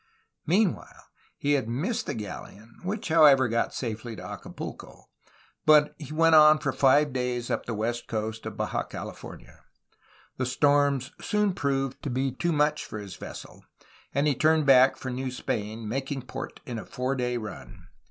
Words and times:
Meanwhile, 0.47 1.09
he 1.37 1.51
had 1.53 1.69
missed 1.69 2.07
the 2.07 2.15
galleon 2.15 2.79
(which, 2.81 3.09
however, 3.09 3.47
got 3.47 3.71
safely 3.71 4.15
to 4.15 4.25
Acapulco), 4.25 5.09
but 5.67 5.93
he 5.99 6.11
went 6.11 6.33
on 6.33 6.57
for 6.57 6.71
five 6.73 7.13
days 7.13 7.51
up 7.51 7.67
the 7.67 7.75
west 7.75 8.07
coast 8.07 8.47
of 8.47 8.57
Baja 8.57 8.81
California. 8.81 9.63
The 10.37 10.47
storms 10.47 11.11
soon 11.21 11.53
proved 11.53 12.01
to 12.01 12.09
be 12.09 12.31
too 12.31 12.51
much 12.51 12.83
for 12.83 12.97
his 12.97 13.15
vessel, 13.15 13.63
and 14.11 14.25
he 14.25 14.33
turned 14.33 14.65
back 14.65 14.97
for 14.97 15.11
New 15.11 15.29
Spain, 15.29 15.87
making 15.87 16.23
port 16.23 16.61
in 16.65 16.79
a 16.79 16.85
four 16.87 17.13
day 17.15 17.37
run. 17.37 17.85